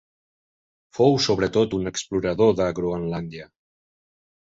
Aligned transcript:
Fou 0.99 1.19
sobretot 1.27 1.77
un 1.81 1.91
explorador 1.93 2.59
de 2.63 2.71
Groenlàndia. 2.83 3.51